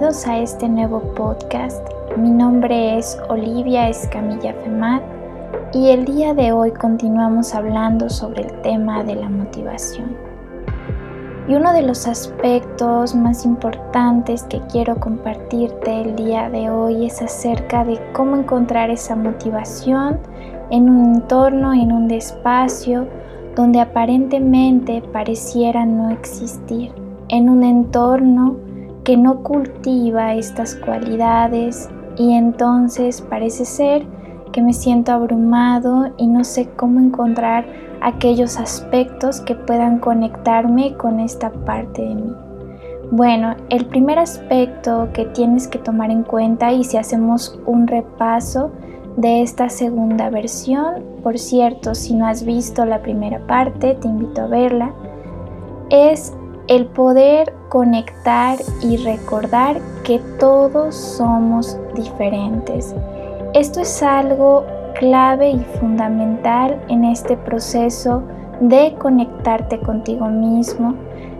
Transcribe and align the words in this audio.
bienvenidos 0.00 0.26
a 0.26 0.38
este 0.38 0.66
nuevo 0.66 1.00
podcast. 1.14 1.86
Mi 2.16 2.30
nombre 2.30 2.96
es 2.96 3.18
Olivia 3.28 3.90
Escamilla 3.90 4.54
Femat 4.54 5.02
y 5.74 5.90
el 5.90 6.06
día 6.06 6.32
de 6.32 6.52
hoy 6.52 6.70
continuamos 6.70 7.54
hablando 7.54 8.08
sobre 8.08 8.44
el 8.44 8.62
tema 8.62 9.04
de 9.04 9.16
la 9.16 9.28
motivación. 9.28 10.16
Y 11.46 11.54
uno 11.54 11.74
de 11.74 11.82
los 11.82 12.06
aspectos 12.06 13.14
más 13.14 13.44
importantes 13.44 14.44
que 14.44 14.62
quiero 14.72 14.98
compartirte 14.98 16.00
el 16.00 16.16
día 16.16 16.48
de 16.48 16.70
hoy 16.70 17.04
es 17.04 17.20
acerca 17.20 17.84
de 17.84 18.00
cómo 18.14 18.36
encontrar 18.36 18.88
esa 18.88 19.14
motivación 19.14 20.18
en 20.70 20.88
un 20.88 21.16
entorno, 21.16 21.74
en 21.74 21.92
un 21.92 22.10
espacio 22.10 23.06
donde 23.54 23.80
aparentemente 23.80 25.02
pareciera 25.12 25.84
no 25.84 26.08
existir, 26.08 26.90
en 27.28 27.50
un 27.50 27.62
entorno 27.64 28.69
que 29.04 29.16
no 29.16 29.42
cultiva 29.42 30.34
estas 30.34 30.74
cualidades 30.74 31.88
y 32.16 32.32
entonces 32.34 33.22
parece 33.22 33.64
ser 33.64 34.06
que 34.52 34.62
me 34.62 34.72
siento 34.72 35.12
abrumado 35.12 36.12
y 36.16 36.26
no 36.26 36.44
sé 36.44 36.68
cómo 36.76 37.00
encontrar 37.00 37.66
aquellos 38.00 38.58
aspectos 38.58 39.40
que 39.40 39.54
puedan 39.54 39.98
conectarme 39.98 40.94
con 40.96 41.20
esta 41.20 41.50
parte 41.50 42.02
de 42.02 42.14
mí. 42.14 42.34
Bueno, 43.12 43.56
el 43.70 43.86
primer 43.86 44.18
aspecto 44.18 45.08
que 45.12 45.24
tienes 45.26 45.66
que 45.66 45.78
tomar 45.78 46.10
en 46.10 46.22
cuenta 46.22 46.72
y 46.72 46.84
si 46.84 46.96
hacemos 46.96 47.58
un 47.66 47.86
repaso 47.86 48.70
de 49.16 49.42
esta 49.42 49.68
segunda 49.68 50.30
versión, 50.30 51.04
por 51.22 51.38
cierto, 51.38 51.94
si 51.94 52.14
no 52.14 52.26
has 52.26 52.44
visto 52.44 52.84
la 52.84 53.02
primera 53.02 53.46
parte, 53.46 53.94
te 53.94 54.06
invito 54.06 54.42
a 54.42 54.46
verla, 54.46 54.92
es 55.90 56.32
el 56.70 56.86
poder 56.86 57.52
conectar 57.68 58.56
y 58.80 58.96
recordar 58.98 59.80
que 60.04 60.20
todos 60.38 60.94
somos 60.94 61.76
diferentes. 61.96 62.94
Esto 63.54 63.80
es 63.80 64.00
algo 64.04 64.64
clave 64.94 65.50
y 65.50 65.58
fundamental 65.80 66.80
en 66.88 67.04
este 67.04 67.36
proceso 67.36 68.22
de 68.60 68.94
conectarte 69.00 69.80
contigo 69.80 70.26
mismo, 70.26 70.94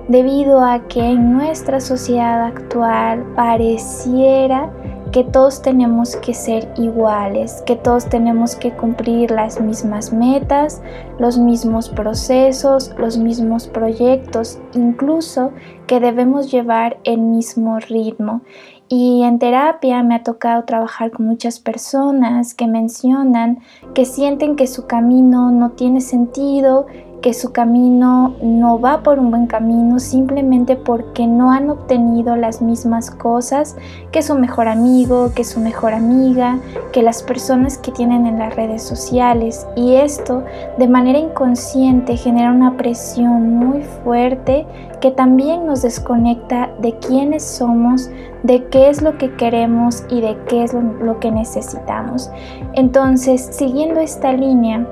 debido 0.09 0.65
a 0.65 0.81
que 0.89 1.01
en 1.01 1.33
nuestra 1.33 1.79
sociedad 1.79 2.47
actual 2.47 3.23
pareciera 3.37 4.69
que 5.13 5.25
todos 5.25 5.63
tenemos 5.63 6.17
que 6.17 6.35
ser 6.35 6.73
iguales, 6.77 7.63
que 7.67 7.77
todos 7.77 8.07
tenemos 8.09 8.55
que 8.55 8.73
cumplir 8.73 9.31
las 9.31 9.61
mismas 9.61 10.13
metas, 10.13 10.83
los 11.19 11.39
mismos 11.39 11.89
procesos, 11.89 12.95
los 12.97 13.19
mismos 13.19 13.67
proyectos, 13.67 14.59
incluso 14.75 15.53
que 15.87 15.99
debemos 15.99 16.51
llevar 16.51 16.99
el 17.05 17.19
mismo 17.19 17.79
ritmo. 17.81 18.43
Y 18.89 19.23
en 19.23 19.39
terapia 19.39 20.03
me 20.03 20.17
ha 20.17 20.23
tocado 20.25 20.65
trabajar 20.65 21.13
con 21.13 21.27
muchas 21.27 21.61
personas 21.61 22.55
que 22.55 22.67
mencionan 22.67 23.61
que 23.95 24.05
sienten 24.05 24.57
que 24.57 24.67
su 24.67 24.87
camino 24.87 25.51
no 25.53 25.71
tiene 25.71 26.01
sentido 26.01 26.87
que 27.21 27.35
su 27.35 27.53
camino 27.53 28.35
no 28.43 28.81
va 28.81 29.03
por 29.03 29.19
un 29.19 29.31
buen 29.31 29.47
camino 29.47 29.99
simplemente 29.99 30.77
porque 30.77 31.27
no 31.27 31.51
han 31.51 31.69
obtenido 31.69 32.37
las 32.37 32.63
mismas 32.63 33.11
cosas 33.11 33.77
que 34.11 34.23
su 34.23 34.35
mejor 34.37 34.69
amigo, 34.69 35.33
que 35.35 35.45
su 35.45 35.61
mejor 35.61 35.93
amiga, 35.93 36.59
que 36.93 37.03
las 37.03 37.23
personas 37.23 37.79
que 37.79 37.93
tienen 37.93 38.27
en 38.27 38.39
las 38.39 38.57
redes 38.57 38.83
sociales. 38.83 39.67
Y 39.77 39.95
esto 39.95 40.45
de 40.79 40.89
manera 40.89 41.19
inconsciente 41.19 42.17
genera 42.17 42.53
una 42.53 42.77
presión 42.77 43.55
muy 43.57 43.83
fuerte 43.83 44.67
que 45.01 45.11
también 45.11 45.67
nos 45.67 45.83
desconecta 45.83 46.71
de 46.81 46.97
quiénes 46.99 47.43
somos, 47.43 48.11
de 48.43 48.67
qué 48.69 48.89
es 48.89 49.03
lo 49.03 49.19
que 49.19 49.35
queremos 49.35 50.05
y 50.11 50.21
de 50.21 50.37
qué 50.49 50.65
es 50.65 50.73
lo, 50.75 51.19
que 51.21 51.31
necesitamos. 51.31 52.31
Entonces, 52.75 53.49
siguiendo 53.51 54.01
esta 54.01 54.33
línea, 54.33 54.87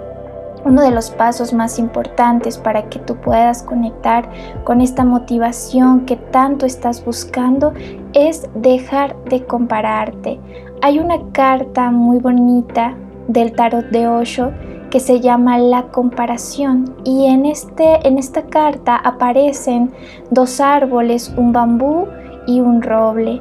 uno 0.68 0.82
de 0.82 0.90
los 0.90 1.10
pasos 1.10 1.54
más 1.54 1.78
importantes 1.78 2.58
para 2.58 2.90
que 2.90 2.98
tú 2.98 3.16
puedas 3.16 3.62
conectar 3.62 4.28
con 4.64 4.82
esta 4.82 5.02
motivación 5.02 6.04
que 6.04 6.16
tanto 6.16 6.66
estás 6.66 7.02
buscando 7.02 7.72
es 8.12 8.46
dejar 8.54 9.16
de 9.24 9.44
compararte. 9.46 10.38
Hay 10.82 10.98
una 10.98 11.18
carta 11.32 11.90
muy 11.90 12.18
bonita 12.18 12.94
del 13.28 13.52
tarot 13.52 13.86
de 13.86 14.08
Osho 14.08 14.52
que 14.90 15.00
se 15.00 15.20
llama 15.20 15.58
la 15.58 15.84
comparación 15.84 16.96
y 17.02 17.26
en, 17.26 17.46
este, 17.46 18.06
en 18.06 18.18
esta 18.18 18.42
carta 18.42 18.96
aparecen 18.96 19.90
dos 20.30 20.60
árboles, 20.60 21.32
un 21.36 21.52
bambú 21.52 22.06
y 22.46 22.60
un 22.60 22.82
roble. 22.82 23.40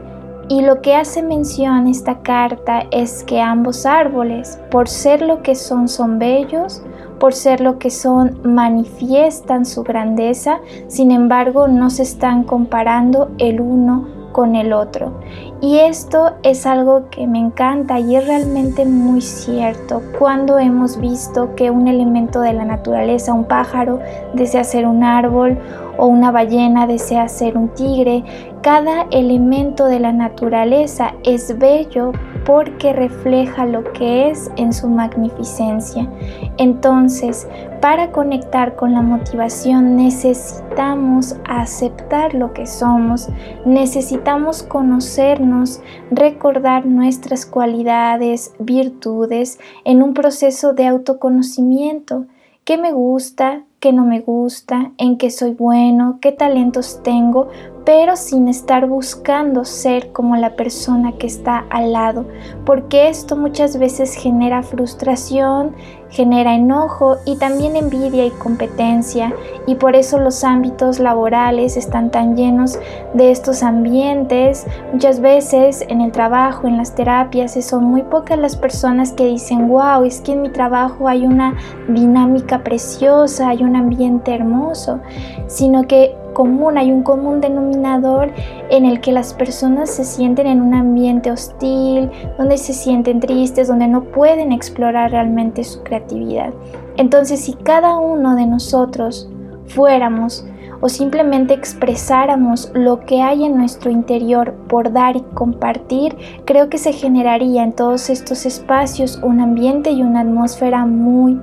Y 0.49 0.61
lo 0.61 0.81
que 0.81 0.95
hace 0.95 1.21
mención 1.23 1.87
esta 1.87 2.21
carta 2.21 2.85
es 2.91 3.23
que 3.25 3.41
ambos 3.41 3.85
árboles, 3.85 4.57
por 4.71 4.87
ser 4.87 5.21
lo 5.21 5.41
que 5.41 5.55
son, 5.55 5.89
son 5.89 6.19
bellos, 6.19 6.81
por 7.19 7.33
ser 7.33 7.61
lo 7.61 7.79
que 7.79 7.89
son, 7.89 8.39
manifiestan 8.43 9.65
su 9.65 9.83
grandeza, 9.83 10.59
sin 10.87 11.11
embargo 11.11 11.67
no 11.67 11.89
se 11.89 12.03
están 12.03 12.43
comparando 12.43 13.31
el 13.37 13.61
uno 13.61 14.17
con 14.31 14.55
el 14.55 14.71
otro. 14.71 15.19
Y 15.61 15.79
esto 15.79 16.33
es 16.43 16.67
algo 16.67 17.09
que 17.09 17.25
me 17.25 17.39
encanta 17.39 17.99
y 17.99 18.15
es 18.15 18.27
realmente 18.27 18.85
muy 18.85 19.21
cierto. 19.21 20.03
Cuando 20.19 20.59
hemos 20.59 20.99
visto 20.99 21.55
que 21.55 21.71
un 21.71 21.87
elemento 21.87 22.41
de 22.41 22.53
la 22.53 22.63
naturaleza, 22.63 23.33
un 23.33 23.45
pájaro, 23.45 23.99
desea 24.35 24.63
ser 24.63 24.85
un 24.85 25.03
árbol 25.03 25.57
o 25.97 26.05
una 26.05 26.29
ballena 26.29 26.85
desea 26.85 27.27
ser 27.27 27.57
un 27.57 27.69
tigre, 27.69 28.23
cada 28.61 29.07
elemento 29.09 29.85
de 29.85 29.99
la 29.99 30.13
naturaleza 30.13 31.13
es 31.23 31.57
bello 31.57 32.11
porque 32.47 32.93
refleja 32.93 33.65
lo 33.65 33.83
que 33.91 34.29
es 34.29 34.49
en 34.55 34.71
su 34.71 34.87
magnificencia. 34.87 36.09
Entonces, 36.57 37.45
para 37.81 38.13
conectar 38.13 38.77
con 38.77 38.93
la 38.93 39.01
motivación 39.01 39.97
necesitamos 39.97 41.35
aceptar 41.43 42.33
lo 42.33 42.53
que 42.53 42.65
somos, 42.65 43.27
necesitamos 43.65 44.63
conocernos, 44.63 45.81
recordar 46.09 46.85
nuestras 46.85 47.45
cualidades, 47.45 48.55
virtudes 48.59 49.59
en 49.83 50.01
un 50.01 50.13
proceso 50.13 50.73
de 50.73 50.87
autoconocimiento. 50.87 52.27
¿Qué 52.63 52.77
me 52.77 52.93
gusta? 52.93 53.65
¿Qué 53.81 53.91
no 53.91 54.05
me 54.05 54.21
gusta? 54.21 54.93
¿En 54.97 55.17
qué 55.17 55.31
soy 55.31 55.51
bueno? 55.51 56.19
¿Qué 56.21 56.31
talentos 56.31 57.01
tengo? 57.03 57.49
Pero 57.87 58.17
sin 58.17 58.49
estar 58.49 58.85
buscando 58.85 59.63
ser 59.63 60.11
como 60.11 60.35
la 60.35 60.57
persona 60.57 61.13
que 61.13 61.25
está 61.25 61.63
al 61.69 61.93
lado, 61.93 62.25
porque 62.65 63.07
esto 63.07 63.37
muchas 63.37 63.79
veces 63.79 64.13
genera 64.13 64.61
frustración, 64.61 65.73
genera 66.09 66.53
enojo 66.53 67.15
y 67.23 67.37
también 67.37 67.77
envidia 67.77 68.25
y 68.25 68.31
competencia, 68.31 69.33
y 69.67 69.75
por 69.75 69.95
eso 69.95 70.19
los 70.19 70.43
ámbitos 70.43 70.99
laborales 70.99 71.77
están 71.77 72.11
tan 72.11 72.35
llenos 72.35 72.77
de 73.13 73.31
estos 73.31 73.63
ambientes. 73.63 74.67
Muchas 74.91 75.21
veces 75.21 75.85
en 75.87 76.01
el 76.01 76.11
trabajo, 76.11 76.67
en 76.67 76.75
las 76.75 76.93
terapias, 76.93 77.53
son 77.63 77.85
muy 77.85 78.01
pocas 78.01 78.37
las 78.37 78.57
personas 78.57 79.13
que 79.13 79.27
dicen, 79.27 79.69
wow, 79.69 80.03
es 80.03 80.19
que 80.19 80.33
en 80.33 80.41
mi 80.41 80.49
trabajo 80.49 81.07
hay 81.07 81.25
una 81.25 81.55
dinámica 81.87 82.65
preciosa, 82.65 83.47
hay 83.47 83.63
un 83.63 83.77
ambiente 83.77 84.35
hermoso, 84.35 84.99
sino 85.47 85.87
que 85.87 86.13
común, 86.37 86.77
hay 86.77 86.91
un 86.91 87.01
común 87.01 87.41
denominador 87.41 88.31
en 88.69 88.85
el 88.85 89.01
que 89.01 89.11
las 89.11 89.33
personas 89.33 89.89
se 89.89 90.03
sienten 90.03 90.45
en 90.45 90.61
un 90.61 90.75
ambiente 90.75 91.31
hostil, 91.31 92.11
donde 92.37 92.59
se 92.59 92.73
sienten 92.73 93.19
tristes, 93.19 93.67
donde 93.67 93.87
no 93.87 94.03
pueden 94.03 94.51
explorar 94.51 95.09
realmente 95.09 95.63
su 95.63 95.81
creatividad. 95.81 96.53
Entonces, 96.95 97.39
si 97.39 97.55
cada 97.55 97.97
uno 97.97 98.35
de 98.35 98.45
nosotros 98.45 99.27
fuéramos 99.65 100.45
o 100.79 100.89
simplemente 100.89 101.55
expresáramos 101.55 102.71
lo 102.75 102.99
que 102.99 103.23
hay 103.23 103.43
en 103.43 103.57
nuestro 103.57 103.89
interior 103.89 104.53
por 104.69 104.91
dar 104.93 105.15
y 105.15 105.21
compartir, 105.33 106.15
creo 106.45 106.69
que 106.69 106.77
se 106.77 106.93
generaría 106.93 107.63
en 107.63 107.73
todos 107.73 108.11
estos 108.11 108.45
espacios 108.45 109.19
un 109.23 109.41
ambiente 109.41 109.89
y 109.89 110.03
una 110.03 110.19
atmósfera 110.19 110.85
muy 110.85 111.41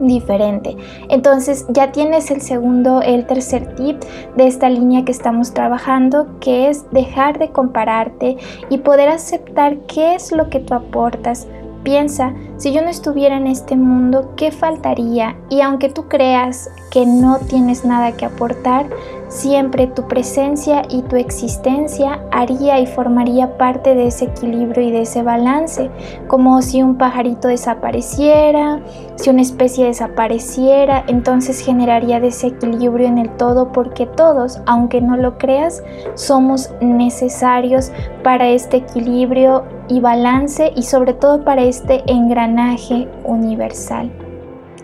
diferente. 0.00 0.76
Entonces 1.08 1.66
ya 1.68 1.92
tienes 1.92 2.30
el 2.30 2.40
segundo, 2.40 3.02
el 3.02 3.26
tercer 3.26 3.74
tip 3.74 4.02
de 4.36 4.46
esta 4.46 4.68
línea 4.68 5.04
que 5.04 5.12
estamos 5.12 5.52
trabajando, 5.52 6.26
que 6.40 6.68
es 6.68 6.90
dejar 6.90 7.38
de 7.38 7.50
compararte 7.50 8.36
y 8.70 8.78
poder 8.78 9.08
aceptar 9.08 9.78
qué 9.86 10.14
es 10.14 10.32
lo 10.32 10.48
que 10.50 10.60
tú 10.60 10.74
aportas. 10.74 11.46
Piensa, 11.82 12.34
si 12.56 12.72
yo 12.72 12.82
no 12.82 12.88
estuviera 12.88 13.36
en 13.36 13.46
este 13.46 13.76
mundo, 13.76 14.32
¿qué 14.36 14.50
faltaría? 14.50 15.36
Y 15.50 15.60
aunque 15.60 15.88
tú 15.88 16.08
creas 16.08 16.68
que 16.90 17.06
no 17.06 17.38
tienes 17.38 17.84
nada 17.84 18.10
que 18.12 18.24
aportar, 18.24 18.86
siempre 19.28 19.86
tu 19.86 20.06
presencia 20.08 20.82
y 20.88 21.02
tu 21.02 21.16
existencia 21.16 22.20
haría 22.30 22.78
y 22.80 22.86
formaría 22.86 23.56
parte 23.58 23.94
de 23.94 24.08
ese 24.08 24.26
equilibrio 24.26 24.86
y 24.86 24.90
de 24.90 25.02
ese 25.02 25.22
balance, 25.22 25.90
como 26.26 26.62
si 26.62 26.82
un 26.82 26.96
pajarito 26.96 27.48
desapareciera, 27.48 28.80
si 29.16 29.30
una 29.30 29.42
especie 29.42 29.86
desapareciera, 29.86 31.04
entonces 31.06 31.60
generaría 31.60 32.20
desequilibrio 32.20 33.06
en 33.06 33.18
el 33.18 33.30
todo 33.30 33.72
porque 33.72 34.06
todos, 34.06 34.60
aunque 34.66 35.00
no 35.00 35.16
lo 35.16 35.38
creas, 35.38 35.82
somos 36.14 36.70
necesarios 36.80 37.90
para 38.22 38.48
este 38.48 38.78
equilibrio 38.78 39.64
y 39.88 40.00
balance 40.00 40.72
y 40.74 40.82
sobre 40.82 41.14
todo 41.14 41.44
para 41.44 41.62
este 41.62 42.02
engranaje 42.06 43.08
universal. 43.24 44.25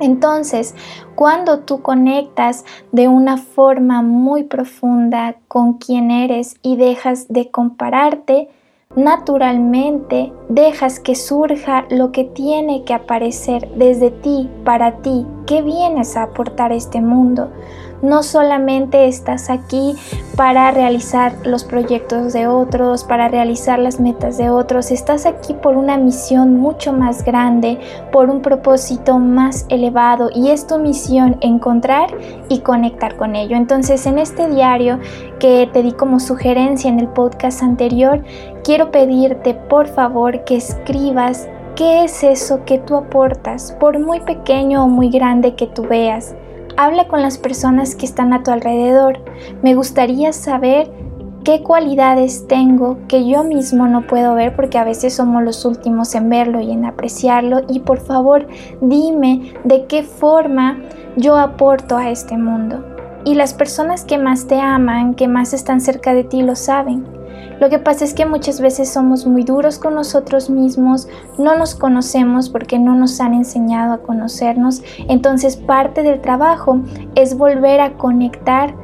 Entonces, 0.02 0.74
cuando 1.14 1.60
tú 1.60 1.80
conectas 1.80 2.64
de 2.90 3.06
una 3.06 3.36
forma 3.36 4.02
muy 4.02 4.42
profunda 4.42 5.36
con 5.46 5.74
quien 5.74 6.10
eres 6.10 6.56
y 6.60 6.74
dejas 6.74 7.28
de 7.28 7.52
compararte, 7.52 8.48
naturalmente 8.96 10.32
dejas 10.48 10.98
que 10.98 11.14
surja 11.14 11.86
lo 11.88 12.10
que 12.10 12.24
tiene 12.24 12.82
que 12.82 12.94
aparecer 12.94 13.68
desde 13.76 14.10
ti, 14.10 14.50
para 14.64 14.96
ti, 15.02 15.24
que 15.46 15.62
vienes 15.62 16.16
a 16.16 16.24
aportar 16.24 16.72
a 16.72 16.74
este 16.74 17.00
mundo 17.00 17.52
no 18.02 18.22
solamente 18.22 19.06
estás 19.06 19.48
aquí 19.48 19.94
para 20.36 20.70
realizar 20.70 21.34
los 21.46 21.64
proyectos 21.64 22.32
de 22.32 22.46
otros, 22.46 23.04
para 23.04 23.28
realizar 23.28 23.78
las 23.78 24.00
metas 24.00 24.36
de 24.36 24.50
otros, 24.50 24.90
estás 24.90 25.24
aquí 25.24 25.54
por 25.54 25.76
una 25.76 25.96
misión 25.96 26.58
mucho 26.58 26.92
más 26.92 27.24
grande, 27.24 27.78
por 28.10 28.28
un 28.28 28.42
propósito 28.42 29.18
más 29.18 29.66
elevado 29.68 30.30
y 30.34 30.50
es 30.50 30.66
tu 30.66 30.78
misión 30.78 31.36
encontrar 31.40 32.08
y 32.48 32.60
conectar 32.60 33.16
con 33.16 33.36
ello. 33.36 33.56
Entonces 33.56 34.04
en 34.06 34.18
este 34.18 34.48
diario 34.48 34.98
que 35.38 35.68
te 35.72 35.82
di 35.82 35.92
como 35.92 36.20
sugerencia 36.20 36.90
en 36.90 37.00
el 37.00 37.08
podcast 37.08 37.62
anterior, 37.62 38.22
quiero 38.64 38.90
pedirte 38.90 39.54
por 39.54 39.86
favor 39.86 40.44
que 40.44 40.56
escribas 40.56 41.48
¿Qué 41.74 42.04
es 42.04 42.22
eso 42.22 42.66
que 42.66 42.78
tú 42.78 42.96
aportas, 42.96 43.72
por 43.80 43.98
muy 43.98 44.20
pequeño 44.20 44.84
o 44.84 44.88
muy 44.88 45.08
grande 45.08 45.54
que 45.54 45.66
tú 45.66 45.84
veas? 45.84 46.34
Habla 46.82 47.06
con 47.06 47.22
las 47.22 47.38
personas 47.38 47.94
que 47.94 48.04
están 48.04 48.32
a 48.32 48.42
tu 48.42 48.50
alrededor. 48.50 49.20
Me 49.62 49.76
gustaría 49.76 50.32
saber 50.32 50.90
qué 51.44 51.62
cualidades 51.62 52.48
tengo 52.48 52.98
que 53.06 53.24
yo 53.24 53.44
mismo 53.44 53.86
no 53.86 54.08
puedo 54.08 54.34
ver 54.34 54.56
porque 54.56 54.78
a 54.78 54.84
veces 54.84 55.14
somos 55.14 55.44
los 55.44 55.64
últimos 55.64 56.12
en 56.16 56.28
verlo 56.28 56.60
y 56.60 56.72
en 56.72 56.84
apreciarlo. 56.84 57.60
Y 57.68 57.78
por 57.78 58.00
favor, 58.00 58.48
dime 58.80 59.54
de 59.62 59.86
qué 59.86 60.02
forma 60.02 60.80
yo 61.16 61.36
aporto 61.36 61.96
a 61.96 62.10
este 62.10 62.36
mundo. 62.36 62.84
Y 63.24 63.36
las 63.36 63.54
personas 63.54 64.04
que 64.04 64.18
más 64.18 64.48
te 64.48 64.58
aman, 64.58 65.14
que 65.14 65.28
más 65.28 65.54
están 65.54 65.80
cerca 65.80 66.14
de 66.14 66.24
ti, 66.24 66.42
lo 66.42 66.56
saben. 66.56 67.06
Lo 67.62 67.68
que 67.68 67.78
pasa 67.78 68.04
es 68.04 68.12
que 68.12 68.26
muchas 68.26 68.60
veces 68.60 68.92
somos 68.92 69.24
muy 69.24 69.44
duros 69.44 69.78
con 69.78 69.94
nosotros 69.94 70.50
mismos, 70.50 71.06
no 71.38 71.56
nos 71.56 71.76
conocemos 71.76 72.48
porque 72.48 72.76
no 72.76 72.96
nos 72.96 73.20
han 73.20 73.34
enseñado 73.34 73.92
a 73.92 73.98
conocernos. 73.98 74.82
Entonces 75.08 75.58
parte 75.58 76.02
del 76.02 76.20
trabajo 76.20 76.80
es 77.14 77.38
volver 77.38 77.80
a 77.80 77.92
conectar 77.92 78.74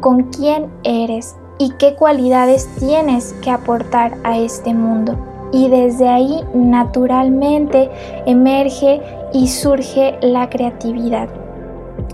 con 0.00 0.32
quién 0.32 0.66
eres 0.82 1.36
y 1.60 1.74
qué 1.78 1.94
cualidades 1.94 2.68
tienes 2.80 3.34
que 3.34 3.52
aportar 3.52 4.16
a 4.24 4.36
este 4.36 4.74
mundo. 4.74 5.16
Y 5.52 5.68
desde 5.68 6.08
ahí 6.08 6.40
naturalmente 6.54 7.88
emerge 8.26 9.00
y 9.32 9.46
surge 9.46 10.18
la 10.22 10.50
creatividad. 10.50 11.28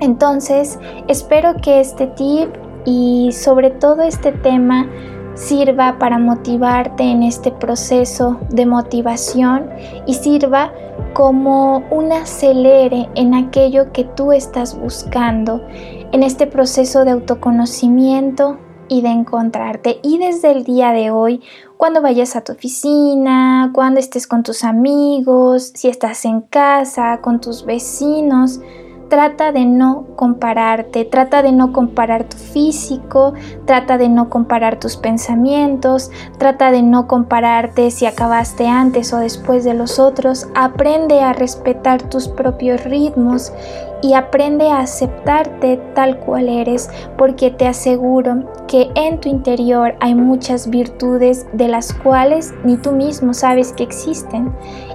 Entonces, 0.00 0.78
espero 1.08 1.54
que 1.62 1.80
este 1.80 2.08
tip 2.08 2.50
y 2.84 3.32
sobre 3.32 3.70
todo 3.70 4.02
este 4.02 4.32
tema 4.32 4.86
sirva 5.40 5.98
para 5.98 6.18
motivarte 6.18 7.02
en 7.02 7.22
este 7.22 7.50
proceso 7.50 8.38
de 8.50 8.66
motivación 8.66 9.70
y 10.06 10.14
sirva 10.14 10.72
como 11.14 11.78
un 11.90 12.12
acelere 12.12 13.08
en 13.14 13.34
aquello 13.34 13.90
que 13.92 14.04
tú 14.04 14.32
estás 14.32 14.78
buscando, 14.78 15.62
en 16.12 16.22
este 16.22 16.46
proceso 16.46 17.04
de 17.04 17.12
autoconocimiento 17.12 18.58
y 18.88 19.00
de 19.00 19.08
encontrarte. 19.08 19.98
Y 20.02 20.18
desde 20.18 20.52
el 20.52 20.64
día 20.64 20.92
de 20.92 21.10
hoy, 21.10 21.40
cuando 21.78 22.02
vayas 22.02 22.36
a 22.36 22.42
tu 22.42 22.52
oficina, 22.52 23.70
cuando 23.72 23.98
estés 23.98 24.26
con 24.26 24.42
tus 24.42 24.62
amigos, 24.62 25.72
si 25.74 25.88
estás 25.88 26.26
en 26.26 26.42
casa, 26.42 27.20
con 27.22 27.40
tus 27.40 27.64
vecinos, 27.64 28.60
trata 29.10 29.50
de 29.50 29.66
no 29.66 30.06
compararte, 30.16 31.04
trata 31.04 31.42
de 31.42 31.52
no 31.52 31.72
comparar 31.72 32.24
tu 32.24 32.38
físico, 32.38 33.34
trata 33.66 33.98
de 33.98 34.08
no 34.08 34.30
comparar 34.30 34.78
tus 34.78 34.96
pensamientos, 34.96 36.10
trata 36.38 36.70
de 36.70 36.82
no 36.82 37.08
compararte 37.08 37.90
si 37.90 38.06
acabaste 38.06 38.68
antes 38.68 39.12
o 39.12 39.18
después 39.18 39.64
de 39.64 39.74
los 39.74 39.98
otros, 39.98 40.46
aprende 40.54 41.20
a 41.20 41.32
respetar 41.32 42.08
tus 42.08 42.28
propios 42.28 42.84
ritmos 42.84 43.52
y 44.02 44.14
aprende 44.14 44.70
a 44.70 44.80
aceptarte 44.80 45.76
tal 45.94 46.20
cual 46.20 46.48
eres, 46.48 46.88
porque 47.18 47.50
te 47.50 47.66
aseguro 47.66 48.44
que 48.66 48.90
en 48.94 49.20
tu 49.20 49.28
interior 49.28 49.94
hay 50.00 50.14
muchas 50.14 50.70
virtudes 50.70 51.46
de 51.52 51.68
las 51.68 51.92
cuales 51.92 52.54
ni 52.64 52.76
tú 52.76 52.92
mismo 52.92 53.34
sabes 53.34 53.72
que 53.72 53.82
existen 53.82 54.54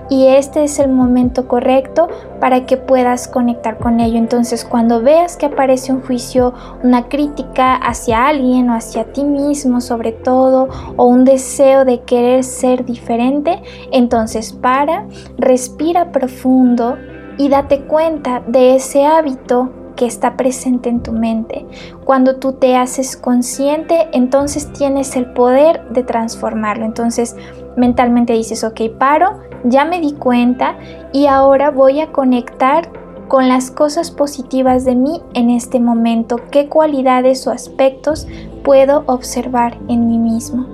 y 0.10 0.28
este 0.28 0.64
es 0.64 0.80
el 0.80 0.92
momento 0.92 1.48
correcto 1.48 2.08
para 2.40 2.66
que 2.66 2.78
puedas 2.78 3.28
conectar 3.28 3.78
con 3.78 4.00
ello. 4.00 4.18
Entonces, 4.18 4.64
cuando 4.64 5.02
veas 5.02 5.38
que 5.38 5.48
aparece 5.48 5.92
un 5.92 6.02
juicio, 6.02 6.54
una 6.84 7.08
crítica 7.08 7.76
hacia 7.76 8.28
alguien 8.28 8.70
o 8.70 8.76
hacia 8.76 9.06
ti 9.06 9.24
mismo 9.24 9.82
sobre 9.82 10.12
todo, 10.12 10.70
o 10.98 11.06
un 11.06 11.26
deseo 11.26 11.86
de 11.86 12.02
querer 12.02 12.44
ser 12.44 12.86
diferente, 12.86 13.62
entonces 13.92 14.54
para, 14.54 15.06
respira 15.38 16.12
profundo 16.12 16.98
y 17.38 17.50
date 17.50 17.82
cuenta 17.82 18.42
de 18.48 18.76
ese 18.76 19.06
hábito 19.06 19.72
que 19.96 20.06
está 20.06 20.36
presente 20.36 20.90
en 20.90 21.02
tu 21.02 21.14
mente. 21.14 21.66
Cuando 22.04 22.36
tú 22.38 22.54
te 22.54 22.76
haces 22.76 23.16
consciente, 23.16 24.10
entonces 24.12 24.72
tienes 24.74 25.16
el 25.16 25.32
poder 25.34 25.88
de 25.90 26.04
transformarlo. 26.04 26.86
Entonces 26.86 27.36
mentalmente 27.78 28.34
dices, 28.34 28.64
ok, 28.64 28.82
paro, 28.98 29.40
ya 29.66 29.84
me 29.86 30.00
di 30.00 30.14
cuenta 30.14 30.76
y 31.12 31.28
ahora 31.28 31.72
voy 31.72 32.00
a 32.00 32.12
conectar 32.12 32.90
con 33.28 33.50
las 33.50 33.72
cosas 33.72 34.12
positivas 34.12 34.86
de 34.86 34.96
mí 34.96 35.22
en 35.34 35.50
este 35.50 35.80
momento, 35.80 36.40
qué 36.52 36.70
cualidades 36.70 37.48
o 37.48 37.52
aspectos 37.52 38.28
puedo 38.64 39.04
observar 39.08 39.78
en 39.88 40.08
mí 40.08 40.18
mismo. 40.18 40.68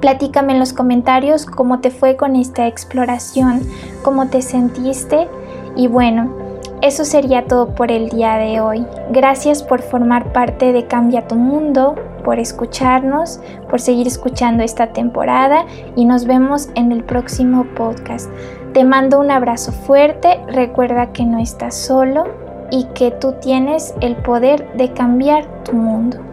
Platícame 0.00 0.54
en 0.54 0.58
los 0.58 0.72
comentarios 0.72 1.46
cómo 1.46 1.80
te 1.80 1.90
fue 1.90 2.16
con 2.16 2.34
esta 2.34 2.66
exploración, 2.66 3.62
cómo 4.02 4.28
te 4.28 4.42
sentiste 4.42 5.28
y 5.76 5.86
bueno, 5.86 6.39
eso 6.82 7.04
sería 7.04 7.46
todo 7.46 7.74
por 7.74 7.90
el 7.90 8.08
día 8.08 8.36
de 8.36 8.60
hoy. 8.60 8.86
Gracias 9.10 9.62
por 9.62 9.82
formar 9.82 10.32
parte 10.32 10.72
de 10.72 10.86
Cambia 10.86 11.26
tu 11.28 11.36
Mundo, 11.36 11.94
por 12.24 12.38
escucharnos, 12.38 13.40
por 13.68 13.80
seguir 13.80 14.06
escuchando 14.06 14.62
esta 14.62 14.88
temporada 14.88 15.66
y 15.96 16.04
nos 16.04 16.24
vemos 16.24 16.70
en 16.74 16.92
el 16.92 17.04
próximo 17.04 17.64
podcast. 17.76 18.30
Te 18.72 18.84
mando 18.84 19.18
un 19.20 19.30
abrazo 19.30 19.72
fuerte, 19.72 20.40
recuerda 20.48 21.12
que 21.12 21.24
no 21.24 21.38
estás 21.38 21.74
solo 21.74 22.24
y 22.70 22.84
que 22.94 23.10
tú 23.10 23.34
tienes 23.40 23.94
el 24.00 24.16
poder 24.16 24.72
de 24.74 24.92
cambiar 24.92 25.44
tu 25.64 25.72
mundo. 25.72 26.29